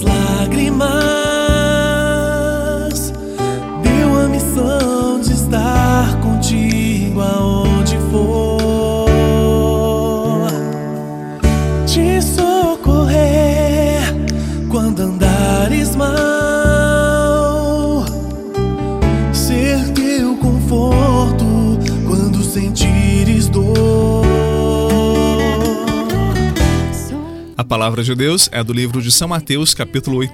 lágrimas, 0.00 1.11
A 27.54 27.62
palavra 27.62 28.02
de 28.02 28.14
Deus 28.14 28.48
é 28.50 28.64
do 28.64 28.72
livro 28.72 29.02
de 29.02 29.12
São 29.12 29.28
Mateus, 29.28 29.74
capítulo 29.74 30.16
8. 30.16 30.32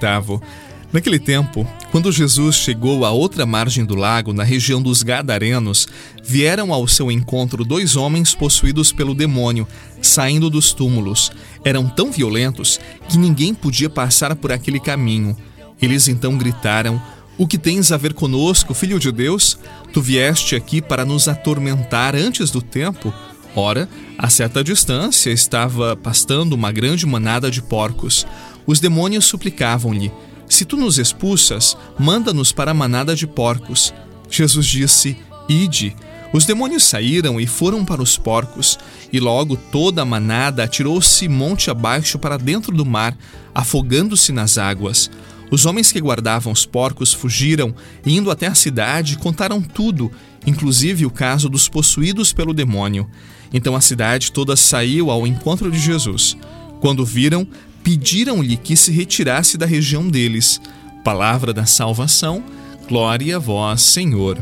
Naquele 0.92 1.18
tempo, 1.18 1.66
quando 1.90 2.12
Jesus 2.12 2.54
chegou 2.54 3.04
à 3.04 3.10
outra 3.10 3.44
margem 3.44 3.84
do 3.84 3.96
lago, 3.96 4.32
na 4.32 4.44
região 4.44 4.80
dos 4.80 5.02
Gadarenos, 5.02 5.88
vieram 6.22 6.72
ao 6.72 6.86
seu 6.86 7.10
encontro 7.10 7.64
dois 7.64 7.96
homens 7.96 8.36
possuídos 8.36 8.92
pelo 8.92 9.16
demônio, 9.16 9.66
saindo 10.00 10.48
dos 10.48 10.72
túmulos. 10.72 11.32
Eram 11.64 11.88
tão 11.88 12.12
violentos 12.12 12.78
que 13.08 13.18
ninguém 13.18 13.52
podia 13.52 13.90
passar 13.90 14.36
por 14.36 14.52
aquele 14.52 14.78
caminho. 14.78 15.36
Eles 15.82 16.06
então 16.06 16.38
gritaram: 16.38 17.02
O 17.36 17.48
que 17.48 17.58
tens 17.58 17.90
a 17.90 17.96
ver 17.96 18.14
conosco, 18.14 18.72
filho 18.74 18.98
de 18.98 19.10
Deus? 19.10 19.58
Tu 19.92 20.00
vieste 20.00 20.54
aqui 20.54 20.80
para 20.80 21.04
nos 21.04 21.26
atormentar 21.26 22.14
antes 22.14 22.50
do 22.52 22.62
tempo? 22.62 23.12
Ora, 23.54 23.88
a 24.16 24.28
certa 24.28 24.62
distância 24.62 25.30
estava 25.30 25.96
pastando 25.96 26.54
uma 26.54 26.70
grande 26.70 27.06
manada 27.06 27.50
de 27.50 27.62
porcos. 27.62 28.26
Os 28.66 28.80
demônios 28.80 29.24
suplicavam-lhe: 29.24 30.12
Se 30.48 30.64
tu 30.64 30.76
nos 30.76 30.98
expulsas, 30.98 31.76
manda-nos 31.98 32.52
para 32.52 32.70
a 32.70 32.74
manada 32.74 33.14
de 33.14 33.26
porcos. 33.26 33.92
Jesus 34.30 34.66
disse: 34.66 35.16
Ide. 35.48 35.96
Os 36.30 36.44
demônios 36.44 36.84
saíram 36.84 37.40
e 37.40 37.46
foram 37.46 37.84
para 37.86 38.02
os 38.02 38.18
porcos, 38.18 38.78
e 39.10 39.18
logo 39.18 39.56
toda 39.56 40.02
a 40.02 40.04
manada 40.04 40.62
atirou-se 40.62 41.26
monte 41.26 41.70
abaixo 41.70 42.18
para 42.18 42.36
dentro 42.36 42.70
do 42.70 42.84
mar, 42.84 43.16
afogando-se 43.54 44.30
nas 44.30 44.58
águas. 44.58 45.10
Os 45.50 45.64
homens 45.64 45.90
que 45.90 46.00
guardavam 46.00 46.52
os 46.52 46.66
porcos 46.66 47.12
fugiram 47.12 47.74
e, 48.04 48.16
indo 48.16 48.30
até 48.30 48.46
a 48.46 48.54
cidade, 48.54 49.16
contaram 49.16 49.62
tudo, 49.62 50.10
inclusive 50.46 51.06
o 51.06 51.10
caso 51.10 51.48
dos 51.48 51.68
possuídos 51.68 52.32
pelo 52.32 52.52
demônio. 52.52 53.08
Então 53.52 53.74
a 53.74 53.80
cidade 53.80 54.30
toda 54.30 54.56
saiu 54.56 55.10
ao 55.10 55.26
encontro 55.26 55.70
de 55.70 55.78
Jesus. 55.78 56.36
Quando 56.80 57.04
viram, 57.04 57.46
pediram-lhe 57.82 58.56
que 58.56 58.76
se 58.76 58.92
retirasse 58.92 59.56
da 59.56 59.64
região 59.64 60.08
deles. 60.08 60.60
Palavra 61.02 61.54
da 61.54 61.64
salvação, 61.64 62.44
glória 62.86 63.36
a 63.36 63.38
vós, 63.38 63.80
Senhor. 63.80 64.36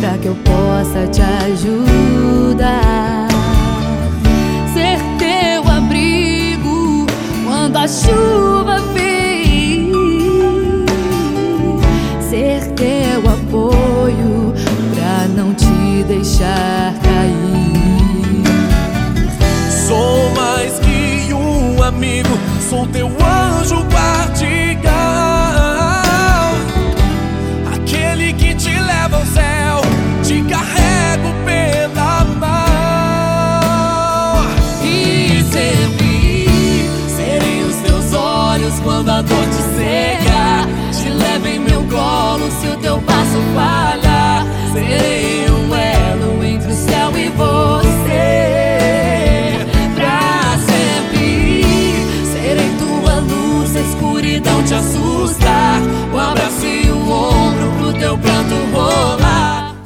Para 0.00 0.18
que 0.18 0.26
eu 0.26 0.34
possa 0.36 1.06
te 1.06 1.22
ajudar, 1.22 3.28
ser 4.74 4.98
teu 5.18 5.70
abrigo 5.70 7.06
quando 7.44 7.76
a 7.76 7.86
chuva 7.86 8.80
anjo 23.58 23.76
guardião. 23.90 24.85
Te 54.66 54.74
assusta. 54.74 55.80
O 56.12 56.18
abraço 56.18 56.66
e 56.66 56.90
o 56.90 57.10
ombro 57.10 57.72
pro 57.78 57.92
teu 57.98 58.18
pranto 58.18 58.54
rolar. 58.72 59.76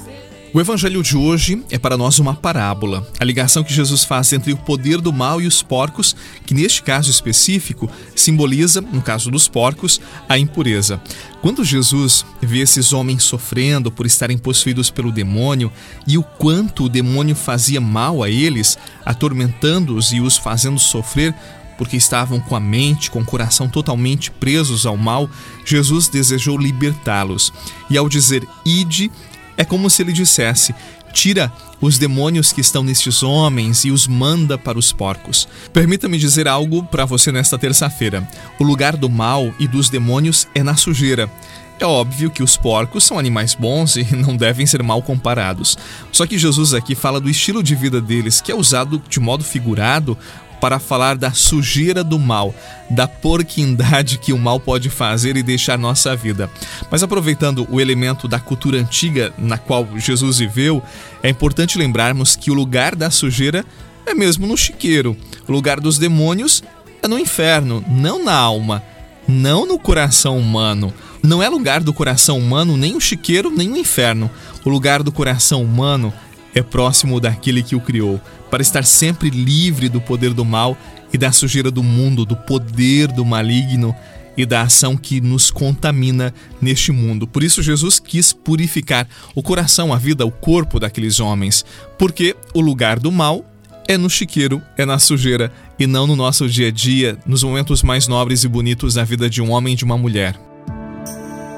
O 0.53 0.61
evangelho 0.61 1.01
de 1.01 1.17
hoje 1.17 1.63
é 1.71 1.79
para 1.79 1.97
nós 1.97 2.19
uma 2.19 2.35
parábola, 2.35 3.07
a 3.21 3.25
ligação 3.25 3.63
que 3.63 3.73
Jesus 3.73 4.03
faz 4.03 4.33
entre 4.33 4.53
o 4.53 4.57
poder 4.57 5.01
do 5.01 5.13
mal 5.13 5.41
e 5.41 5.47
os 5.47 5.63
porcos, 5.63 6.17
que 6.45 6.53
neste 6.53 6.83
caso 6.83 7.09
específico 7.09 7.89
simboliza, 8.17 8.81
no 8.81 9.01
caso 9.01 9.31
dos 9.31 9.47
porcos, 9.47 10.01
a 10.29 10.37
impureza. 10.37 11.01
Quando 11.41 11.65
Jesus 11.65 12.27
vê 12.43 12.59
esses 12.59 12.93
homens 12.93 13.23
sofrendo 13.23 13.93
por 13.93 14.07
estarem 14.07 14.37
possuídos 14.37 14.91
pelo 14.91 15.13
demônio 15.13 15.71
e 16.05 16.19
o 16.19 16.23
quanto 16.25 16.85
o 16.85 16.89
demônio 16.89 17.37
fazia 17.37 17.81
mal 17.81 18.21
a 18.21 18.29
eles, 18.29 18.77
atormentando-os 19.07 20.11
e 20.11 20.21
os 20.21 20.37
fazendo 20.37 20.81
sofrer, 20.81 21.33
porque 21.81 21.97
estavam 21.97 22.39
com 22.39 22.55
a 22.55 22.61
mente, 22.61 23.11
com 23.11 23.21
o 23.21 23.25
coração 23.25 23.67
totalmente 23.67 24.31
presos 24.31 24.85
ao 24.85 24.99
mal, 24.99 25.31
Jesus 25.65 26.09
desejou 26.09 26.59
libertá-los. 26.59 27.51
E 27.89 27.97
ao 27.97 28.07
dizer 28.07 28.47
ide, 28.67 29.11
é 29.57 29.65
como 29.65 29.89
se 29.89 30.03
ele 30.03 30.13
dissesse: 30.13 30.75
Tira 31.11 31.51
os 31.81 31.97
demônios 31.97 32.53
que 32.53 32.61
estão 32.61 32.83
nestes 32.83 33.23
homens 33.23 33.87
e 33.87 33.91
os 33.91 34.07
manda 34.07 34.59
para 34.59 34.79
os 34.79 34.93
porcos. 34.93 35.49
Permita-me 35.73 36.19
dizer 36.19 36.47
algo 36.47 36.83
para 36.83 37.07
você 37.07 37.33
nesta 37.33 37.57
terça-feira. 37.57 38.29
O 38.59 38.63
lugar 38.63 38.95
do 38.95 39.09
mal 39.09 39.51
e 39.59 39.67
dos 39.67 39.89
demônios 39.89 40.47
é 40.55 40.63
na 40.63 40.77
sujeira. 40.77 41.31
É 41.79 41.87
óbvio 41.87 42.31
que 42.31 42.43
os 42.43 42.59
porcos 42.59 43.05
são 43.05 43.19
animais 43.19 43.55
bons 43.55 43.97
e 43.97 44.05
não 44.15 44.37
devem 44.37 44.67
ser 44.67 44.83
mal 44.83 45.01
comparados. 45.01 45.79
Só 46.13 46.27
que 46.27 46.37
Jesus 46.37 46.75
aqui 46.75 46.95
fala 46.95 47.19
do 47.19 47.31
estilo 47.31 47.63
de 47.63 47.75
vida 47.75 48.03
deles, 48.03 48.39
que 48.39 48.53
é 48.53 48.55
usado 48.55 49.03
de 49.09 49.19
modo 49.19 49.43
figurado 49.43 50.19
para 50.61 50.79
falar 50.79 51.17
da 51.17 51.33
sujeira 51.33 52.05
do 52.05 52.19
mal, 52.19 52.55
da 52.91 53.09
porquindade 53.09 54.19
que 54.19 54.33
o 54.33 54.39
mal 54.39 54.61
pode 54.61 54.91
fazer 54.91 55.37
e 55.37 55.43
deixar 55.43 55.79
nossa 55.79 56.15
vida. 56.15 56.51
Mas 56.91 57.03
aproveitando 57.03 57.67
o 57.71 57.81
elemento 57.81 58.29
da 58.29 58.39
cultura 58.39 58.79
antiga 58.79 59.33
na 59.39 59.57
qual 59.57 59.89
Jesus 59.97 60.39
viveu, 60.39 60.83
é 61.23 61.29
importante 61.29 61.79
lembrarmos 61.79 62.37
que 62.37 62.51
o 62.51 62.55
lugar 62.55 62.95
da 62.95 63.11
sujeira 63.11 63.65
é 64.07 64.15
mesmo 64.15 64.47
no 64.47 64.57
chiqueiro. 64.57 65.17
O 65.49 65.53
lugar 65.53 65.81
dos 65.81 65.99
demônios 65.99 66.63
é 67.03 67.09
no 67.09 67.19
inferno, 67.19 67.85
não 67.89 68.23
na 68.23 68.35
alma, 68.35 68.83
não 69.27 69.67
no 69.67 69.79
coração 69.79 70.39
humano. 70.39 70.93
Não 71.23 71.43
é 71.43 71.49
lugar 71.49 71.83
do 71.83 71.93
coração 71.93 72.39
humano 72.39 72.77
nem 72.77 72.97
o 72.97 73.01
chiqueiro 73.01 73.51
nem 73.51 73.71
o 73.71 73.77
inferno. 73.77 74.31
O 74.65 74.71
lugar 74.71 75.03
do 75.03 75.13
coração 75.13 75.63
humano 75.63 76.13
é 76.55 76.63
próximo 76.63 77.21
daquele 77.21 77.63
que 77.63 77.77
o 77.77 77.81
criou, 77.81 78.21
para 78.51 78.63
estar 78.63 78.85
sempre 78.85 79.31
livre 79.31 79.89
do 79.89 80.01
poder 80.01 80.33
do 80.33 80.45
mal 80.45 80.77
e 81.13 81.19
da 81.19 81.33
sujeira 81.33 81.71
do 81.71 81.83
mundo, 81.83 82.25
do 82.25 82.37
poder 82.37 83.09
do 83.09 83.25
maligno 83.25 83.95
e 84.37 84.47
da 84.47 84.63
ação 84.63 84.97
que 84.97 85.21
nos 85.21 85.51
contamina 85.51 86.33
neste 86.61 86.93
mundo. 86.93 87.27
Por 87.27 87.43
isso, 87.43 87.63
Jesus 87.63 87.99
quis 87.99 88.33
purificar 88.33 89.07
o 89.35 89.43
coração, 89.43 89.93
a 89.93 89.99
vida, 89.99 90.25
o 90.25 90.31
corpo 90.31 90.81
daqueles 90.81 91.21
homens, 91.21 91.65
porque 91.99 92.37
o 92.55 92.61
lugar 92.61 92.99
do 92.99 93.13
mal 93.13 93.45
é 93.89 93.97
no 93.99 94.09
chiqueiro, 94.09 94.63
é 94.77 94.87
na 94.87 94.99
sujeira 94.99 95.53
e 95.79 95.87
não 95.87 96.07
no 96.07 96.15
nosso 96.15 96.49
dia 96.49 96.69
a 96.69 96.71
dia, 96.71 97.19
nos 97.27 97.43
momentos 97.43 97.83
mais 97.83 98.07
nobres 98.07 98.45
e 98.45 98.49
bonitos 98.49 98.95
da 98.95 99.05
vida 99.05 99.29
de 99.29 99.43
um 99.43 99.51
homem 99.51 99.75
e 99.75 99.77
de 99.77 99.85
uma 99.85 99.99
mulher. 99.99 100.39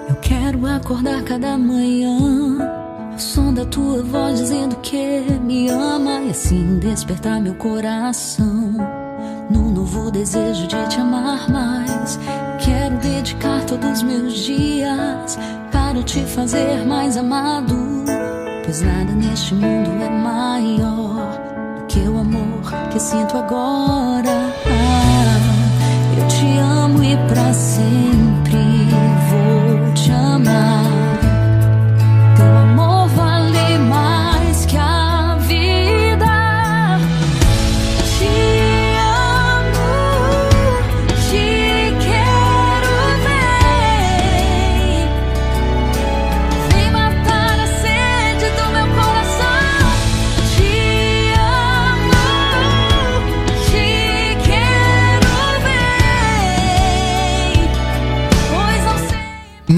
Eu 0.08 0.16
quero 0.16 0.66
acordar 0.66 1.22
cada 1.24 1.56
manhã 1.58 2.81
ao 3.12 3.18
som 3.18 3.52
da 3.52 3.64
tua 3.66 4.02
voz 4.02 4.38
dizendo 4.38 4.76
que 4.76 5.22
me 5.42 5.68
ama 5.68 6.22
e 6.22 6.30
assim 6.30 6.78
despertar 6.78 7.40
meu 7.40 7.54
coração 7.54 8.72
num 9.50 9.70
novo 9.70 10.10
desejo 10.10 10.66
de 10.66 10.88
te 10.88 10.98
amar 10.98 11.50
mais. 11.50 12.18
Quero 12.58 12.96
dedicar 12.98 13.64
todos 13.66 13.98
os 13.98 14.02
meus 14.02 14.34
dias 14.34 15.38
para 15.70 16.02
te 16.02 16.20
fazer 16.20 16.86
mais 16.86 17.16
amado, 17.16 17.76
pois 18.64 18.80
nada 18.80 19.12
neste 19.12 19.54
mundo 19.54 19.90
é 20.02 20.08
maior 20.08 21.38
do 21.78 21.86
que 21.86 22.00
o 22.00 22.18
amor 22.18 22.72
que 22.90 22.98
sinto 22.98 23.36
agora. 23.36 24.54
Ah, 24.66 26.18
eu 26.18 26.28
te 26.28 26.58
amo 26.58 27.04
e 27.04 27.16
pra 27.28 27.52
sempre 27.52 28.56
vou 29.28 29.92
te 29.94 30.10
amar. 30.12 31.01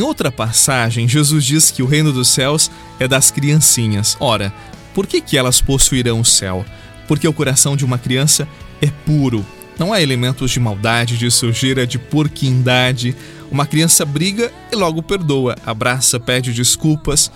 Outra 0.02 0.32
passagem, 0.32 1.08
Jesus 1.08 1.44
diz 1.44 1.70
que 1.70 1.82
o 1.82 1.86
reino 1.86 2.12
dos 2.12 2.28
céus 2.28 2.70
é 2.98 3.06
das 3.06 3.30
criancinhas. 3.30 4.16
Ora, 4.18 4.52
por 4.94 5.06
que, 5.06 5.20
que 5.20 5.36
elas 5.36 5.60
possuirão 5.60 6.20
o 6.20 6.24
céu? 6.24 6.64
Porque 7.06 7.28
o 7.28 7.32
coração 7.32 7.76
de 7.76 7.84
uma 7.84 7.98
criança 7.98 8.48
é 8.80 8.90
puro. 9.04 9.44
Não 9.78 9.92
há 9.92 10.00
elementos 10.00 10.50
de 10.50 10.60
maldade, 10.60 11.18
de 11.18 11.30
sujeira, 11.30 11.86
de 11.86 11.98
porquindade. 11.98 13.16
Uma 13.50 13.66
criança 13.66 14.04
briga 14.04 14.52
e 14.70 14.76
logo 14.76 15.02
perdoa, 15.02 15.56
abraça, 15.66 16.18
pede 16.20 16.52
desculpas. 16.52 17.30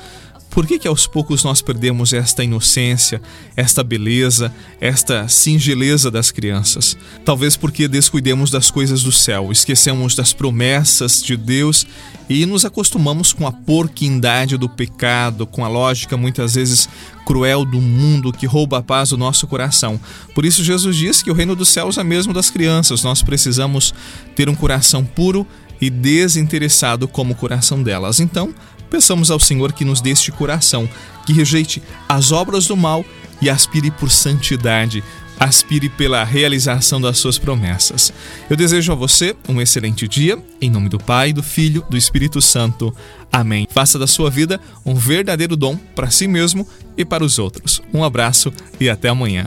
Por 0.59 0.67
que, 0.67 0.77
que 0.77 0.89
aos 0.89 1.07
poucos 1.07 1.45
nós 1.45 1.63
perdemos 1.63 2.13
esta 2.13 2.43
inocência, 2.43 3.23
esta 3.55 3.85
beleza, 3.85 4.53
esta 4.81 5.29
singeleza 5.29 6.11
das 6.11 6.33
crianças? 6.33 6.97
Talvez 7.25 7.57
porque 7.57 7.87
descuidemos 7.87 8.51
das 8.51 8.69
coisas 8.69 9.05
do 9.05 9.13
céu, 9.13 9.53
esquecemos 9.53 10.17
das 10.17 10.33
promessas 10.33 11.23
de 11.23 11.37
Deus 11.37 11.87
e 12.29 12.45
nos 12.45 12.65
acostumamos 12.65 13.33
com 13.33 13.47
a 13.47 13.53
porquindade 13.53 14.57
do 14.57 14.69
pecado, 14.69 15.47
com 15.47 15.65
a 15.65 15.69
lógica 15.69 16.17
muitas 16.17 16.57
vezes 16.57 16.89
cruel 17.25 17.65
do 17.65 17.81
mundo 17.81 18.33
que 18.33 18.45
rouba 18.45 18.79
a 18.79 18.83
paz 18.83 19.11
do 19.11 19.17
nosso 19.17 19.47
coração. 19.47 20.01
Por 20.35 20.45
isso, 20.45 20.65
Jesus 20.65 20.97
diz 20.97 21.23
que 21.23 21.31
o 21.31 21.35
reino 21.35 21.55
dos 21.55 21.69
céus 21.69 21.99
é 21.99 22.03
mesmo 22.03 22.33
das 22.33 22.51
crianças. 22.51 23.05
Nós 23.05 23.23
precisamos 23.23 23.95
ter 24.35 24.49
um 24.49 24.57
coração 24.57 25.05
puro 25.05 25.47
e 25.81 25.89
desinteressado 25.89 27.07
como 27.07 27.33
o 27.33 27.37
coração 27.37 27.81
delas. 27.81 28.19
Então, 28.19 28.53
Peçamos 28.91 29.31
ao 29.31 29.39
Senhor 29.41 29.73
que 29.73 29.85
nos 29.85 30.01
dê 30.01 30.11
este 30.11 30.33
coração, 30.33 30.89
que 31.27 31.33
rejeite 31.33 31.83
as 32.09 32.33
obras 32.33 32.67
do 32.67 32.77
mal 32.77 33.05
e 33.41 33.49
aspire 33.49 33.91
por 33.91 34.11
santidade, 34.11 35.03
aspire 35.39 35.89
pela 35.89 36.25
realização 36.25 37.01
das 37.01 37.19
suas 37.19 37.39
promessas. 37.39 38.13
Eu 38.51 38.57
desejo 38.57 38.93
a 38.93 38.95
você 38.95 39.37
um 39.49 39.61
excelente 39.61 40.09
dia, 40.09 40.39
em 40.61 40.71
nome 40.71 40.89
do 40.89 40.99
Pai, 40.99 41.33
do 41.33 41.43
Filho, 41.43 41.85
do 41.89 41.97
Espírito 41.97 42.43
Santo. 42.43 42.95
Amém. 43.33 43.67
Faça 43.71 43.99
da 43.99 44.07
sua 44.07 44.31
vida 44.31 44.61
um 44.85 44.95
verdadeiro 44.95 45.57
dom 45.57 45.77
para 45.95 46.11
si 46.11 46.27
mesmo 46.27 46.67
e 46.97 47.05
para 47.05 47.25
os 47.25 47.39
outros. 47.39 47.81
Um 47.95 48.03
abraço 48.03 48.53
e 48.81 48.89
até 48.89 49.09
amanhã. 49.09 49.47